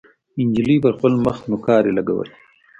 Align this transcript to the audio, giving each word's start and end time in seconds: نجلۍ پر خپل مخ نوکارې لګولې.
نجلۍ 0.47 0.77
پر 0.83 0.91
خپل 0.97 1.13
مخ 1.25 1.37
نوکارې 1.51 1.91
لګولې. 1.97 2.35